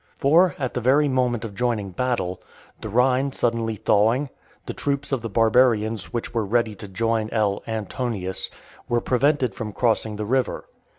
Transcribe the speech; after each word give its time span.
For, 0.17 0.55
at 0.57 0.73
the 0.73 0.81
very 0.81 1.07
moment 1.07 1.45
of 1.45 1.53
joining 1.53 1.91
battle, 1.91 2.41
the 2.81 2.89
Rhine 2.89 3.33
suddenly 3.33 3.75
thawing, 3.75 4.31
the 4.65 4.73
troops 4.73 5.11
of 5.11 5.21
the 5.21 5.29
barbarians 5.29 6.11
which 6.11 6.33
were 6.33 6.43
ready 6.43 6.73
to 6.73 6.87
join 6.87 7.29
L. 7.31 7.61
Antonius, 7.67 8.49
were 8.89 8.99
prevented 8.99 9.53
from 9.53 9.71
crossing 9.71 10.15
the 10.15 10.25
river. 10.25 10.65